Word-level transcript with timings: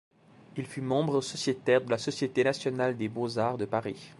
Il 0.57 0.65
fut 0.65 0.81
membre 0.81 1.21
sociétaire 1.21 1.85
de 1.85 1.91
la 1.91 1.99
Société 1.99 2.43
nationale 2.43 2.97
des 2.97 3.07
beaux-arts 3.07 3.59
de 3.59 3.65
Paris. 3.65 4.09